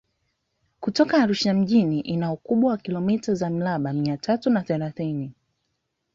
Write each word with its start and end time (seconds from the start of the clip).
Kutoka 0.79 1.17
Arusha 1.23 1.53
mjini 1.53 1.99
ina 1.99 2.31
ukubwa 2.31 2.71
wa 2.71 2.77
kilometa 2.77 3.33
za 3.33 3.49
mraba 3.49 3.93
mia 3.93 4.17
tatu 4.17 4.49
na 4.49 4.61
thelathini 4.63 5.31